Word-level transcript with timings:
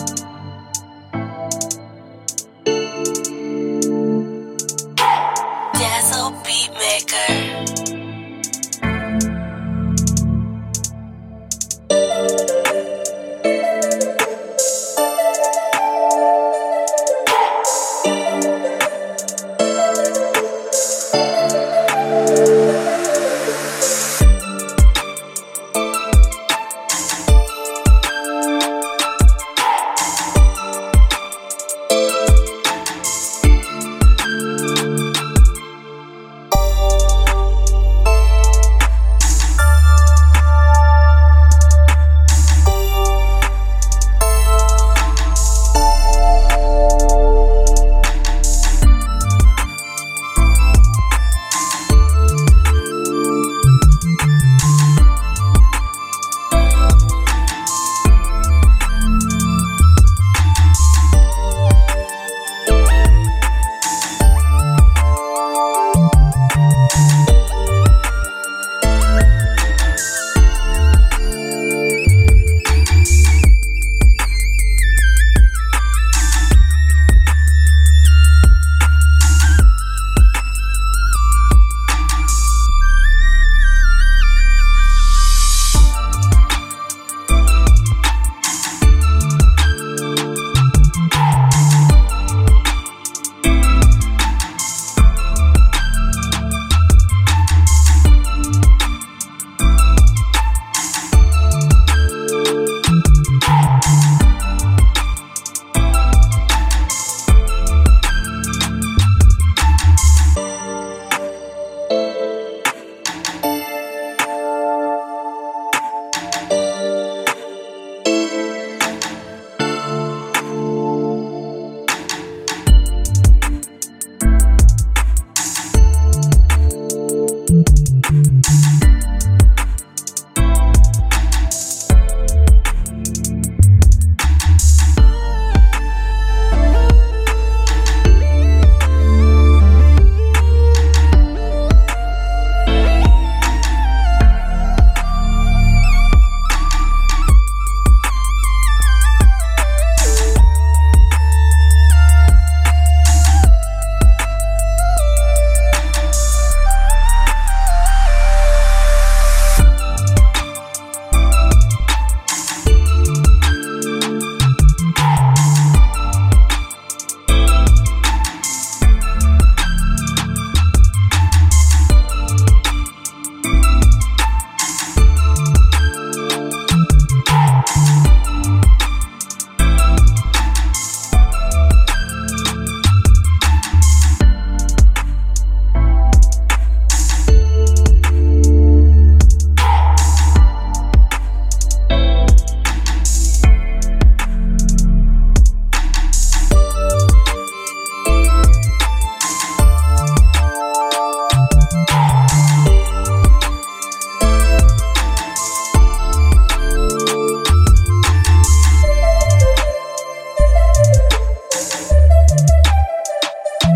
Bye. 0.00 0.29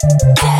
Yeah. 0.00 0.57